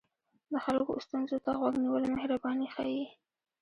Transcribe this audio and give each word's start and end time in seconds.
د 0.51 0.53
خلکو 0.65 0.91
ستونزو 1.05 1.37
ته 1.45 1.51
غوږ 1.59 1.75
نیول 1.83 2.03
مهرباني 2.13 2.67
ښيي. 2.73 3.05